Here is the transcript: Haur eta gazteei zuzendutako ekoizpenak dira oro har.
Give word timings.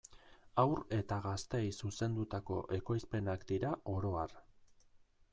Haur 0.61 0.79
eta 0.95 1.17
gazteei 1.25 1.67
zuzendutako 1.83 2.57
ekoizpenak 2.77 3.45
dira 3.53 3.75
oro 3.93 4.15
har. 4.23 4.33